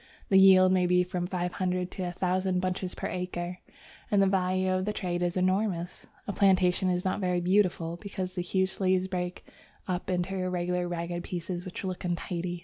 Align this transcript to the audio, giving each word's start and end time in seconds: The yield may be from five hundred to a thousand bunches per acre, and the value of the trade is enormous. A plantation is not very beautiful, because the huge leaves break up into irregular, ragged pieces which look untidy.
The 0.29 0.39
yield 0.39 0.71
may 0.71 0.87
be 0.87 1.03
from 1.03 1.27
five 1.27 1.51
hundred 1.51 1.91
to 1.91 2.01
a 2.07 2.11
thousand 2.11 2.59
bunches 2.59 2.95
per 2.95 3.05
acre, 3.05 3.59
and 4.09 4.19
the 4.19 4.25
value 4.25 4.71
of 4.73 4.85
the 4.85 4.93
trade 4.93 5.21
is 5.21 5.37
enormous. 5.37 6.07
A 6.27 6.33
plantation 6.33 6.89
is 6.89 7.05
not 7.05 7.19
very 7.21 7.39
beautiful, 7.39 7.97
because 7.97 8.33
the 8.33 8.41
huge 8.41 8.79
leaves 8.79 9.07
break 9.07 9.45
up 9.87 10.09
into 10.09 10.33
irregular, 10.33 10.87
ragged 10.87 11.23
pieces 11.23 11.65
which 11.65 11.83
look 11.83 12.03
untidy. 12.03 12.59